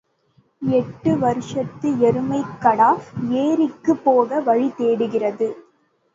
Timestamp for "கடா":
2.59-2.89